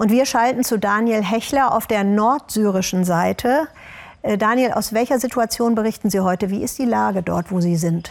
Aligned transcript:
Und 0.00 0.10
wir 0.10 0.24
schalten 0.24 0.64
zu 0.64 0.78
Daniel 0.78 1.22
Hechler 1.22 1.74
auf 1.74 1.86
der 1.86 2.04
nordsyrischen 2.04 3.04
Seite. 3.04 3.68
Äh, 4.22 4.38
Daniel, 4.38 4.72
aus 4.72 4.94
welcher 4.94 5.18
Situation 5.18 5.74
berichten 5.74 6.08
Sie 6.08 6.20
heute? 6.20 6.48
Wie 6.48 6.62
ist 6.62 6.78
die 6.78 6.86
Lage 6.86 7.22
dort, 7.22 7.52
wo 7.52 7.60
Sie 7.60 7.76
sind? 7.76 8.10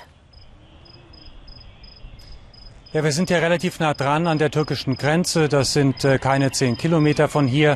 Ja, 2.94 3.04
wir 3.04 3.12
sind 3.12 3.32
ja 3.32 3.40
relativ 3.40 3.80
nah 3.80 3.96
dran 3.96 4.28
an 4.28 4.38
der 4.38 4.52
türkischen 4.52 4.98
Grenze. 4.98 5.50
Das 5.50 5.74
sind 5.74 6.06
äh, 6.06 6.20
keine 6.20 6.52
zehn 6.52 6.78
Kilometer 6.78 7.28
von 7.28 7.48
hier. 7.48 7.76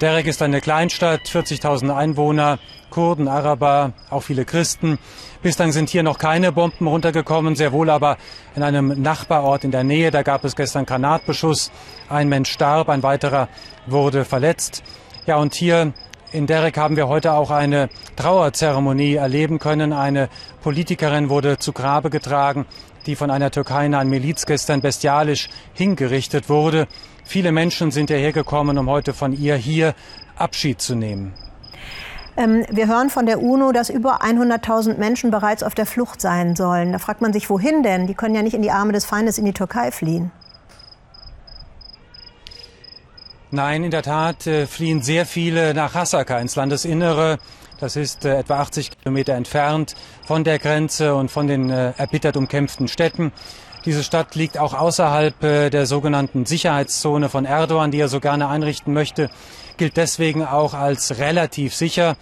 Derek 0.00 0.26
ist 0.26 0.42
eine 0.42 0.60
Kleinstadt, 0.60 1.20
40.000 1.22 1.94
Einwohner, 1.94 2.58
Kurden, 2.90 3.28
Araber, 3.28 3.92
auch 4.10 4.22
viele 4.24 4.44
Christen. 4.44 4.98
Bislang 5.40 5.70
sind 5.70 5.88
hier 5.88 6.02
noch 6.02 6.18
keine 6.18 6.50
Bomben 6.50 6.88
runtergekommen, 6.88 7.54
sehr 7.54 7.70
wohl 7.70 7.88
aber 7.90 8.16
in 8.56 8.64
einem 8.64 9.00
Nachbarort 9.00 9.62
in 9.62 9.70
der 9.70 9.84
Nähe. 9.84 10.10
Da 10.10 10.22
gab 10.22 10.44
es 10.44 10.56
gestern 10.56 10.84
Granatbeschuss. 10.84 11.70
Ein 12.08 12.28
Mensch 12.28 12.50
starb, 12.50 12.88
ein 12.88 13.04
weiterer 13.04 13.48
wurde 13.86 14.24
verletzt. 14.24 14.82
Ja, 15.26 15.36
und 15.36 15.54
hier 15.54 15.92
in 16.32 16.48
Derek 16.48 16.76
haben 16.76 16.96
wir 16.96 17.06
heute 17.06 17.32
auch 17.34 17.52
eine 17.52 17.88
Trauerzeremonie 18.16 19.14
erleben 19.14 19.60
können. 19.60 19.92
Eine 19.92 20.28
Politikerin 20.62 21.28
wurde 21.28 21.58
zu 21.58 21.72
Grabe 21.72 22.10
getragen, 22.10 22.66
die 23.06 23.14
von 23.14 23.30
einer 23.30 23.52
türkeinahen 23.52 24.08
Miliz 24.08 24.44
gestern 24.44 24.80
bestialisch 24.80 25.48
hingerichtet 25.72 26.48
wurde. 26.48 26.88
Viele 27.24 27.52
Menschen 27.52 27.90
sind 27.90 28.10
hierher 28.10 28.32
gekommen, 28.32 28.78
um 28.78 28.88
heute 28.88 29.14
von 29.14 29.32
ihr 29.32 29.56
hier 29.56 29.94
Abschied 30.36 30.80
zu 30.80 30.94
nehmen. 30.94 31.32
Ähm, 32.36 32.64
wir 32.68 32.88
hören 32.88 33.10
von 33.10 33.26
der 33.26 33.40
UNO, 33.40 33.72
dass 33.72 33.90
über 33.90 34.22
100.000 34.22 34.98
Menschen 34.98 35.30
bereits 35.30 35.62
auf 35.62 35.74
der 35.74 35.86
Flucht 35.86 36.20
sein 36.20 36.56
sollen. 36.56 36.92
Da 36.92 36.98
fragt 36.98 37.20
man 37.20 37.32
sich, 37.32 37.48
wohin 37.48 37.82
denn? 37.82 38.06
Die 38.06 38.14
können 38.14 38.34
ja 38.34 38.42
nicht 38.42 38.54
in 38.54 38.62
die 38.62 38.70
Arme 38.70 38.92
des 38.92 39.04
Feindes 39.04 39.38
in 39.38 39.44
die 39.44 39.52
Türkei 39.52 39.90
fliehen. 39.90 40.32
Nein, 43.50 43.84
in 43.84 43.92
der 43.92 44.02
Tat 44.02 44.48
äh, 44.48 44.66
fliehen 44.66 45.00
sehr 45.00 45.26
viele 45.26 45.74
nach 45.74 45.94
Hasaka 45.94 46.38
ins 46.40 46.56
Landesinnere. 46.56 47.38
Das 47.78 47.94
ist 47.94 48.24
äh, 48.24 48.38
etwa 48.38 48.58
80 48.58 48.98
Kilometer 48.98 49.34
entfernt 49.34 49.94
von 50.24 50.42
der 50.42 50.58
Grenze 50.58 51.14
und 51.14 51.30
von 51.30 51.46
den 51.46 51.70
äh, 51.70 51.92
erbittert 51.96 52.36
umkämpften 52.36 52.88
Städten. 52.88 53.32
Diese 53.84 54.02
Stadt 54.02 54.34
liegt 54.34 54.58
auch 54.58 54.72
außerhalb 54.72 55.42
äh, 55.44 55.70
der 55.70 55.84
sogenannten 55.84 56.46
Sicherheitszone 56.46 57.28
von 57.28 57.44
Erdogan, 57.44 57.90
die 57.90 58.00
er 58.00 58.08
so 58.08 58.18
gerne 58.18 58.48
einrichten 58.48 58.94
möchte, 58.94 59.28
gilt 59.76 59.98
deswegen 59.98 60.42
auch 60.42 60.72
als 60.72 61.18
relativ 61.18 61.74
sicher. 61.74 62.16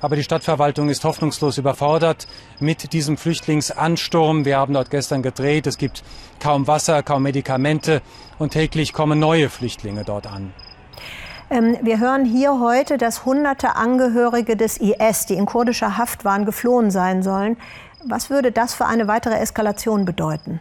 Aber 0.00 0.16
die 0.16 0.24
Stadtverwaltung 0.24 0.90
ist 0.90 1.04
hoffnungslos 1.04 1.56
überfordert 1.56 2.26
mit 2.58 2.92
diesem 2.92 3.16
Flüchtlingsansturm. 3.16 4.44
Wir 4.44 4.58
haben 4.58 4.74
dort 4.74 4.90
gestern 4.90 5.22
gedreht. 5.22 5.66
Es 5.68 5.78
gibt 5.78 6.02
kaum 6.40 6.66
Wasser, 6.66 7.02
kaum 7.02 7.22
Medikamente 7.22 8.02
und 8.38 8.50
täglich 8.50 8.92
kommen 8.92 9.18
neue 9.18 9.48
Flüchtlinge 9.48 10.04
dort 10.04 10.26
an. 10.26 10.52
Ähm, 11.48 11.78
wir 11.80 12.00
hören 12.00 12.24
hier 12.24 12.58
heute, 12.58 12.98
dass 12.98 13.24
hunderte 13.24 13.76
Angehörige 13.76 14.56
des 14.56 14.78
IS, 14.78 15.26
die 15.26 15.34
in 15.34 15.46
kurdischer 15.46 15.96
Haft 15.96 16.24
waren, 16.24 16.44
geflohen 16.44 16.90
sein 16.90 17.22
sollen. 17.22 17.56
Was 18.04 18.30
würde 18.30 18.50
das 18.50 18.74
für 18.74 18.86
eine 18.86 19.06
weitere 19.06 19.36
Eskalation 19.36 20.04
bedeuten? 20.04 20.60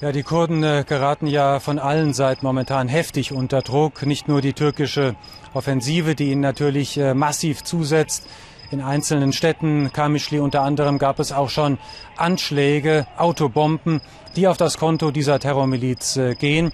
Ja, 0.00 0.10
die 0.10 0.24
Kurden 0.24 0.64
äh, 0.64 0.84
geraten 0.86 1.28
ja 1.28 1.60
von 1.60 1.78
allen 1.78 2.14
Seiten 2.14 2.44
momentan 2.44 2.88
heftig 2.88 3.32
unter 3.32 3.62
Druck. 3.62 4.04
Nicht 4.04 4.26
nur 4.26 4.40
die 4.40 4.52
türkische 4.52 5.14
Offensive, 5.54 6.16
die 6.16 6.32
ihnen 6.32 6.40
natürlich 6.40 6.98
äh, 6.98 7.14
massiv 7.14 7.62
zusetzt. 7.62 8.26
In 8.72 8.80
einzelnen 8.80 9.32
Städten, 9.32 9.92
Kamischli 9.92 10.40
unter 10.40 10.62
anderem, 10.62 10.98
gab 10.98 11.20
es 11.20 11.30
auch 11.30 11.48
schon 11.48 11.78
Anschläge, 12.16 13.06
Autobomben, 13.16 14.00
die 14.34 14.48
auf 14.48 14.56
das 14.56 14.78
Konto 14.78 15.12
dieser 15.12 15.38
Terrormiliz 15.38 16.16
äh, 16.16 16.34
gehen. 16.34 16.72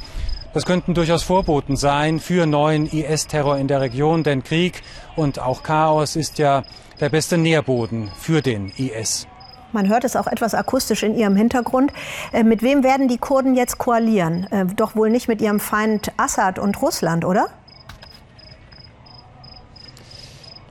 Das 0.54 0.64
könnten 0.64 0.94
durchaus 0.94 1.22
Vorboten 1.22 1.76
sein 1.76 2.20
für 2.20 2.46
neuen 2.46 2.86
IS-Terror 2.86 3.58
in 3.58 3.68
der 3.68 3.82
Region, 3.82 4.22
denn 4.22 4.42
Krieg 4.42 4.82
und 5.14 5.38
auch 5.38 5.62
Chaos 5.62 6.16
ist 6.16 6.38
ja 6.38 6.62
der 7.00 7.10
beste 7.10 7.36
Nährboden 7.36 8.10
für 8.18 8.40
den 8.40 8.72
IS. 8.76 9.28
Man 9.72 9.88
hört 9.88 10.04
es 10.04 10.16
auch 10.16 10.26
etwas 10.26 10.54
akustisch 10.54 11.02
in 11.02 11.14
Ihrem 11.14 11.36
Hintergrund. 11.36 11.92
Äh, 12.32 12.42
mit 12.42 12.62
wem 12.62 12.82
werden 12.82 13.08
die 13.08 13.18
Kurden 13.18 13.54
jetzt 13.54 13.78
koalieren? 13.78 14.46
Äh, 14.50 14.66
doch 14.66 14.96
wohl 14.96 15.10
nicht 15.10 15.28
mit 15.28 15.40
ihrem 15.40 15.60
Feind 15.60 16.12
Assad 16.16 16.58
und 16.58 16.80
Russland, 16.82 17.24
oder? 17.24 17.48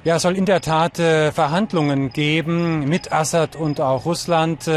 Ja, 0.04 0.18
es 0.18 0.22
soll 0.22 0.38
in 0.38 0.46
der 0.46 0.62
Tat 0.62 1.00
äh, 1.00 1.32
Verhandlungen 1.32 2.12
geben 2.12 2.88
mit 2.88 3.12
Assad 3.12 3.56
und 3.56 3.82
auch 3.82 4.06
Russland. 4.06 4.70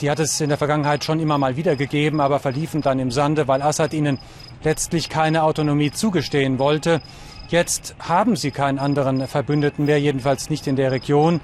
Die 0.00 0.10
hat 0.10 0.18
es 0.18 0.40
in 0.40 0.48
der 0.48 0.56
Vergangenheit 0.56 1.04
schon 1.04 1.20
immer 1.20 1.36
mal 1.36 1.56
wieder 1.56 1.76
gegeben, 1.76 2.22
aber 2.22 2.40
verliefen 2.40 2.80
dann 2.80 2.98
im 2.98 3.10
Sande, 3.10 3.48
weil 3.48 3.60
Assad 3.60 3.92
ihnen 3.92 4.18
letztlich 4.62 5.10
keine 5.10 5.42
Autonomie 5.42 5.90
zugestehen 5.90 6.58
wollte. 6.58 7.02
Jetzt 7.48 7.96
haben 7.98 8.36
sie 8.36 8.50
keinen 8.50 8.78
anderen 8.78 9.26
Verbündeten 9.26 9.84
mehr, 9.86 10.00
jedenfalls 10.00 10.48
nicht 10.50 10.66
in 10.66 10.76
der 10.76 10.92
Region 10.92 11.40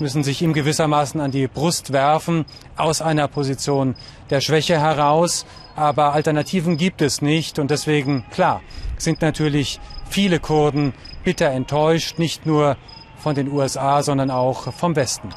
müssen 0.00 0.22
sich 0.22 0.42
ihm 0.42 0.52
gewissermaßen 0.52 1.20
an 1.20 1.30
die 1.30 1.48
Brust 1.48 1.92
werfen, 1.92 2.44
aus 2.76 3.02
einer 3.02 3.28
Position 3.28 3.94
der 4.30 4.40
Schwäche 4.40 4.80
heraus. 4.80 5.46
Aber 5.76 6.12
Alternativen 6.12 6.76
gibt 6.76 7.02
es 7.02 7.22
nicht. 7.22 7.58
Und 7.58 7.70
deswegen, 7.70 8.24
klar, 8.30 8.60
sind 8.96 9.22
natürlich 9.22 9.80
viele 10.08 10.40
Kurden 10.40 10.92
bitter 11.24 11.50
enttäuscht, 11.50 12.18
nicht 12.18 12.46
nur 12.46 12.76
von 13.18 13.34
den 13.34 13.50
USA, 13.50 14.02
sondern 14.02 14.30
auch 14.30 14.72
vom 14.72 14.96
Westen. 14.96 15.30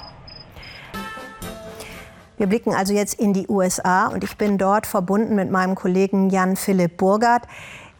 Wir 2.37 2.47
blicken 2.47 2.73
also 2.73 2.93
jetzt 2.93 3.19
in 3.19 3.33
die 3.33 3.47
USA 3.47 4.07
und 4.07 4.23
ich 4.23 4.35
bin 4.35 4.57
dort 4.57 4.87
verbunden 4.87 5.35
mit 5.35 5.51
meinem 5.51 5.75
Kollegen 5.75 6.31
Jan 6.31 6.55
Philipp 6.55 6.97
Burgert. 6.97 7.43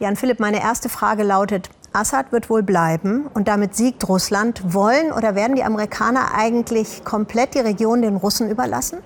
Jan 0.00 0.16
Philipp, 0.16 0.40
meine 0.40 0.60
erste 0.60 0.88
Frage 0.88 1.22
lautet, 1.22 1.70
Assad 1.92 2.32
wird 2.32 2.48
wohl 2.48 2.62
bleiben 2.62 3.26
und 3.34 3.48
damit 3.48 3.74
siegt 3.76 4.08
Russland. 4.08 4.62
Wollen 4.72 5.12
oder 5.12 5.34
werden 5.34 5.56
die 5.56 5.62
Amerikaner 5.62 6.34
eigentlich 6.34 7.04
komplett 7.04 7.54
die 7.54 7.58
Region 7.58 8.00
den 8.00 8.16
Russen 8.16 8.50
überlassen? 8.50 8.98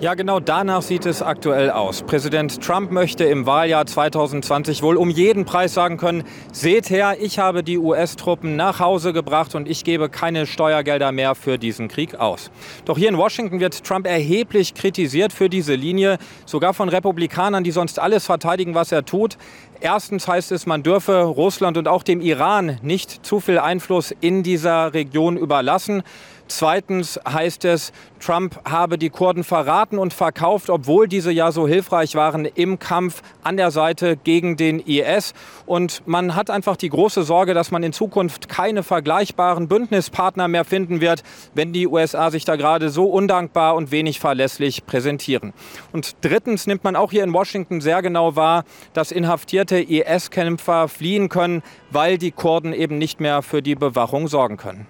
Ja, 0.00 0.14
genau 0.14 0.40
danach 0.40 0.82
sieht 0.82 1.06
es 1.06 1.22
aktuell 1.22 1.70
aus. 1.70 2.02
Präsident 2.02 2.60
Trump 2.62 2.90
möchte 2.90 3.24
im 3.24 3.46
Wahljahr 3.46 3.86
2020 3.86 4.82
wohl 4.82 4.96
um 4.96 5.08
jeden 5.08 5.44
Preis 5.44 5.72
sagen 5.72 5.98
können, 5.98 6.24
seht 6.52 6.90
her, 6.90 7.16
ich 7.20 7.38
habe 7.38 7.62
die 7.62 7.78
US-Truppen 7.78 8.56
nach 8.56 8.80
Hause 8.80 9.12
gebracht 9.12 9.54
und 9.54 9.68
ich 9.68 9.84
gebe 9.84 10.08
keine 10.08 10.46
Steuergelder 10.46 11.12
mehr 11.12 11.34
für 11.34 11.58
diesen 11.58 11.86
Krieg 11.88 12.16
aus. 12.16 12.50
Doch 12.84 12.98
hier 12.98 13.08
in 13.08 13.16
Washington 13.16 13.60
wird 13.60 13.84
Trump 13.84 14.06
erheblich 14.06 14.74
kritisiert 14.74 15.32
für 15.32 15.48
diese 15.48 15.74
Linie, 15.74 16.18
sogar 16.44 16.74
von 16.74 16.88
Republikanern, 16.88 17.62
die 17.62 17.70
sonst 17.70 17.98
alles 18.00 18.26
verteidigen, 18.26 18.74
was 18.74 18.90
er 18.90 19.04
tut. 19.04 19.38
Erstens 19.80 20.28
heißt 20.28 20.52
es, 20.52 20.66
man 20.66 20.82
dürfe 20.82 21.22
Russland 21.22 21.76
und 21.76 21.88
auch 21.88 22.02
dem 22.02 22.20
Iran 22.20 22.78
nicht 22.82 23.24
zu 23.26 23.40
viel 23.40 23.58
Einfluss 23.58 24.14
in 24.20 24.42
dieser 24.42 24.94
Region 24.94 25.36
überlassen. 25.36 26.02
Zweitens 26.46 27.18
heißt 27.26 27.64
es, 27.64 27.92
Trump 28.20 28.60
habe 28.64 28.98
die 28.98 29.10
Kurden 29.10 29.44
verraten 29.44 29.98
und 29.98 30.12
verkauft, 30.12 30.70
obwohl 30.70 31.08
diese 31.08 31.32
ja 31.32 31.52
so 31.52 31.66
hilfreich 31.66 32.14
waren 32.14 32.44
im 32.44 32.78
Kampf 32.78 33.22
an 33.42 33.56
der 33.56 33.70
Seite 33.70 34.16
gegen 34.16 34.56
den 34.56 34.80
IS. 34.80 35.32
Und 35.66 36.02
man 36.06 36.34
hat 36.34 36.50
einfach 36.50 36.76
die 36.76 36.90
große 36.90 37.22
Sorge, 37.22 37.54
dass 37.54 37.70
man 37.70 37.82
in 37.82 37.92
Zukunft 37.92 38.48
keine 38.48 38.82
vergleichbaren 38.82 39.68
Bündnispartner 39.68 40.48
mehr 40.48 40.64
finden 40.64 41.00
wird, 41.00 41.22
wenn 41.54 41.72
die 41.72 41.86
USA 41.86 42.30
sich 42.30 42.44
da 42.44 42.56
gerade 42.56 42.90
so 42.90 43.06
undankbar 43.06 43.74
und 43.74 43.90
wenig 43.90 44.20
verlässlich 44.20 44.86
präsentieren. 44.86 45.52
Und 45.92 46.16
drittens 46.20 46.66
nimmt 46.66 46.84
man 46.84 46.96
auch 46.96 47.10
hier 47.10 47.24
in 47.24 47.32
Washington 47.32 47.80
sehr 47.80 48.02
genau 48.02 48.36
wahr, 48.36 48.64
dass 48.92 49.12
inhaftierte 49.12 49.63
IS-Kämpfer 49.72 50.88
fliehen 50.88 51.28
können, 51.28 51.62
weil 51.90 52.18
die 52.18 52.30
Kurden 52.30 52.72
eben 52.72 52.98
nicht 52.98 53.20
mehr 53.20 53.42
für 53.42 53.62
die 53.62 53.74
Bewachung 53.74 54.28
sorgen 54.28 54.56
können. 54.56 54.86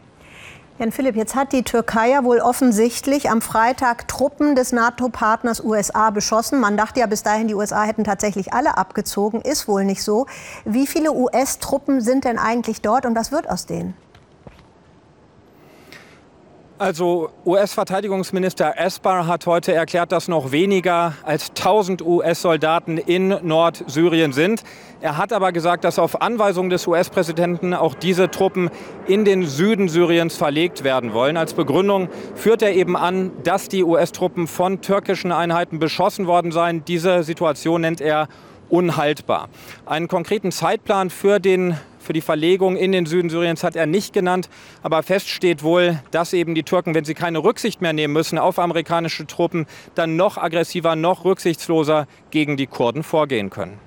Jan 0.76 0.90
Philipp, 0.90 1.14
jetzt 1.14 1.36
hat 1.36 1.52
die 1.52 1.62
Türkei 1.62 2.10
ja 2.10 2.24
wohl 2.24 2.40
offensichtlich 2.40 3.30
am 3.30 3.40
Freitag 3.40 4.08
Truppen 4.08 4.56
des 4.56 4.72
NATO-Partners 4.72 5.62
USA 5.62 6.10
beschossen. 6.10 6.58
Man 6.58 6.76
dachte 6.76 6.98
ja 6.98 7.06
bis 7.06 7.22
dahin, 7.22 7.46
die 7.46 7.54
USA 7.54 7.84
hätten 7.84 8.02
tatsächlich 8.02 8.52
alle 8.52 8.76
abgezogen. 8.76 9.40
Ist 9.40 9.68
wohl 9.68 9.84
nicht 9.84 10.02
so. 10.02 10.26
Wie 10.64 10.88
viele 10.88 11.12
US-Truppen 11.12 12.00
sind 12.00 12.24
denn 12.24 12.40
eigentlich 12.40 12.80
dort 12.80 13.06
und 13.06 13.14
was 13.14 13.30
wird 13.30 13.48
aus 13.48 13.66
denen? 13.66 13.94
Also 16.76 17.30
US-Verteidigungsminister 17.46 18.76
Esper 18.76 19.28
hat 19.28 19.46
heute 19.46 19.72
erklärt, 19.72 20.10
dass 20.10 20.26
noch 20.26 20.50
weniger 20.50 21.14
als 21.22 21.50
1000 21.50 22.02
US-Soldaten 22.02 22.98
in 22.98 23.28
Nordsyrien 23.28 24.32
sind. 24.32 24.64
Er 25.00 25.16
hat 25.16 25.32
aber 25.32 25.52
gesagt, 25.52 25.84
dass 25.84 26.00
auf 26.00 26.20
Anweisung 26.20 26.70
des 26.70 26.88
US-Präsidenten 26.88 27.74
auch 27.74 27.94
diese 27.94 28.28
Truppen 28.28 28.70
in 29.06 29.24
den 29.24 29.46
Süden 29.46 29.88
Syriens 29.88 30.36
verlegt 30.36 30.82
werden 30.82 31.14
wollen. 31.14 31.36
Als 31.36 31.54
Begründung 31.54 32.08
führt 32.34 32.60
er 32.60 32.74
eben 32.74 32.96
an, 32.96 33.30
dass 33.44 33.68
die 33.68 33.84
US-Truppen 33.84 34.48
von 34.48 34.80
türkischen 34.80 35.30
Einheiten 35.30 35.78
beschossen 35.78 36.26
worden 36.26 36.50
seien. 36.50 36.84
Diese 36.84 37.22
Situation 37.22 37.82
nennt 37.82 38.00
er 38.00 38.26
unhaltbar. 38.68 39.48
Einen 39.86 40.08
konkreten 40.08 40.50
Zeitplan 40.50 41.10
für 41.10 41.38
den 41.38 41.76
für 42.04 42.12
die 42.12 42.20
Verlegung 42.20 42.76
in 42.76 42.92
den 42.92 43.06
Süden 43.06 43.30
Syriens 43.30 43.64
hat 43.64 43.76
er 43.76 43.86
nicht 43.86 44.12
genannt. 44.12 44.48
Aber 44.82 45.02
fest 45.02 45.28
steht 45.28 45.62
wohl, 45.62 46.00
dass 46.10 46.32
eben 46.32 46.54
die 46.54 46.62
Türken, 46.62 46.94
wenn 46.94 47.04
sie 47.04 47.14
keine 47.14 47.42
Rücksicht 47.42 47.80
mehr 47.80 47.92
nehmen 47.92 48.12
müssen 48.12 48.38
auf 48.38 48.58
amerikanische 48.58 49.26
Truppen, 49.26 49.66
dann 49.94 50.16
noch 50.16 50.38
aggressiver, 50.38 50.96
noch 50.96 51.24
rücksichtsloser 51.24 52.06
gegen 52.30 52.56
die 52.56 52.66
Kurden 52.66 53.02
vorgehen 53.02 53.50
können. 53.50 53.78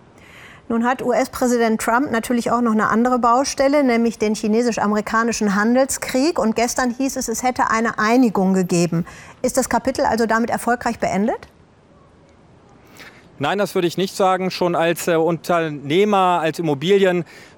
Nun 0.70 0.84
hat 0.84 1.02
US-Präsident 1.02 1.80
Trump 1.80 2.12
natürlich 2.12 2.52
auch 2.52 2.60
noch 2.60 2.74
eine 2.74 2.90
andere 2.90 3.20
Baustelle, 3.20 3.86
nämlich 3.86 4.20
den 4.20 4.36
chinesisch-amerikanischen 4.36 5.56
Handelskrieg. 5.56 6.38
Und 6.38 6.58
gestern 6.58 6.92
hieß 6.92 7.16
es, 7.16 7.30
es 7.30 7.42
hätte 7.42 7.70
eine 7.72 8.00
Einigung 8.00 8.54
gegeben. 8.54 9.06
Ist 9.42 9.56
das 9.56 9.70
Kapitel 9.70 10.04
also 10.04 10.26
damit 10.26 10.50
erfolgreich 10.50 11.00
beendet? 11.00 11.48
Nein, 13.40 13.60
das 13.60 13.76
würde 13.76 13.88
ich 13.88 13.98
nicht 13.98 14.16
sagen. 14.16 14.50
Schon 14.50 14.76
als 14.76 15.08
äh, 15.08 15.16
Unternehmer, 15.16 16.40
als 16.42 16.58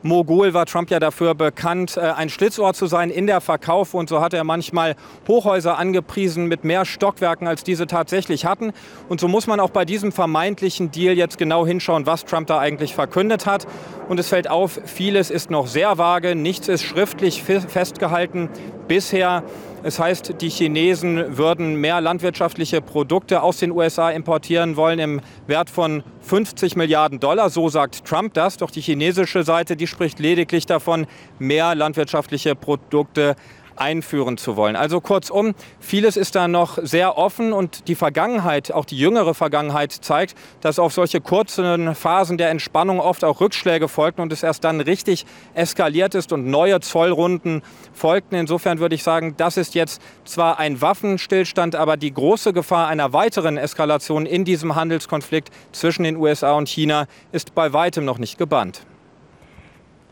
Immobilienmogul 0.01 0.53
war 0.53 0.65
Trump 0.65 0.89
ja 0.91 0.99
dafür 0.99 1.35
bekannt, 1.35 1.97
äh, 1.97 2.01
ein 2.01 2.29
Schlitzohr 2.29 2.73
zu 2.73 2.87
sein 2.87 3.09
in 3.09 3.27
der 3.27 3.41
Verkauf. 3.41 3.93
Und 3.93 4.09
so 4.09 4.21
hat 4.21 4.33
er 4.33 4.43
manchmal 4.43 4.95
Hochhäuser 5.27 5.77
angepriesen 5.77 6.45
mit 6.45 6.63
mehr 6.63 6.85
Stockwerken, 6.85 7.47
als 7.47 7.63
diese 7.63 7.87
tatsächlich 7.87 8.45
hatten. 8.45 8.71
Und 9.09 9.19
so 9.19 9.27
muss 9.27 9.47
man 9.47 9.59
auch 9.59 9.69
bei 9.71 9.85
diesem 9.85 10.11
vermeintlichen 10.11 10.91
Deal 10.91 11.15
jetzt 11.15 11.37
genau 11.37 11.65
hinschauen, 11.65 12.05
was 12.05 12.25
Trump 12.25 12.47
da 12.47 12.59
eigentlich 12.59 12.95
verkündet 12.95 13.45
hat. 13.45 13.67
Und 14.07 14.19
es 14.19 14.29
fällt 14.29 14.49
auf, 14.49 14.79
vieles 14.85 15.29
ist 15.29 15.51
noch 15.51 15.67
sehr 15.67 15.97
vage, 15.97 16.35
nichts 16.35 16.67
ist 16.67 16.83
schriftlich 16.83 17.43
festgehalten 17.43 18.49
bisher. 18.87 19.43
Es 19.81 19.97
heißt, 19.97 20.41
die 20.41 20.49
Chinesen 20.49 21.37
würden 21.37 21.75
mehr 21.75 22.01
landwirtschaftliche 22.01 22.81
Produkte 22.81 23.41
aus 23.41 23.57
den 23.57 23.71
USA 23.71 24.09
importieren 24.09 24.75
wollen 24.75 24.99
im 24.99 25.21
Wert 25.47 25.69
von 25.69 26.03
50 26.29 26.75
Milliarden 26.75 27.19
Dollar. 27.19 27.49
So 27.49 27.69
sagt 27.69 28.05
Trump 28.05 28.35
das. 28.35 28.57
Doch 28.57 28.69
die 28.69 28.81
chinesische 28.81 29.43
Seite, 29.43 29.75
die 29.75 29.87
spricht 29.87 30.19
lediglich 30.19 30.67
davon, 30.67 31.07
mehr 31.39 31.73
landwirtschaftliche 31.73 32.53
Produkte 32.53 33.35
einführen 33.79 34.37
zu 34.37 34.55
wollen. 34.55 34.75
Also 34.75 35.01
kurzum, 35.01 35.53
vieles 35.79 36.17
ist 36.17 36.35
da 36.35 36.47
noch 36.47 36.77
sehr 36.81 37.17
offen 37.17 37.53
und 37.53 37.87
die 37.87 37.95
Vergangenheit, 37.95 38.71
auch 38.71 38.85
die 38.85 38.97
jüngere 38.97 39.33
Vergangenheit 39.33 39.91
zeigt, 39.91 40.35
dass 40.61 40.79
auf 40.79 40.93
solche 40.93 41.21
kurzen 41.21 41.95
Phasen 41.95 42.37
der 42.37 42.49
Entspannung 42.49 42.99
oft 42.99 43.23
auch 43.23 43.41
Rückschläge 43.41 43.87
folgten 43.87 44.21
und 44.21 44.31
es 44.31 44.43
erst 44.43 44.63
dann 44.63 44.81
richtig 44.81 45.25
eskaliert 45.53 46.15
ist 46.15 46.31
und 46.31 46.47
neue 46.47 46.79
Zollrunden 46.79 47.61
folgten. 47.93 48.35
Insofern 48.35 48.79
würde 48.79 48.95
ich 48.95 49.03
sagen, 49.03 49.35
das 49.37 49.57
ist 49.57 49.75
jetzt 49.75 50.01
zwar 50.25 50.59
ein 50.59 50.81
Waffenstillstand, 50.81 51.75
aber 51.75 51.97
die 51.97 52.13
große 52.13 52.53
Gefahr 52.53 52.87
einer 52.87 53.13
weiteren 53.13 53.57
Eskalation 53.57 54.25
in 54.25 54.45
diesem 54.45 54.75
Handelskonflikt 54.75 55.49
zwischen 55.71 56.03
den 56.03 56.17
USA 56.17 56.53
und 56.53 56.69
China 56.69 57.07
ist 57.31 57.55
bei 57.55 57.73
weitem 57.73 58.05
noch 58.05 58.17
nicht 58.17 58.37
gebannt. 58.37 58.85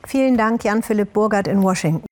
Vielen 0.05 0.37
Dank, 0.37 0.63
Jan-Philipp 0.63 1.11
Burgert 1.11 1.47
in 1.49 1.61
Washington. 1.61 2.06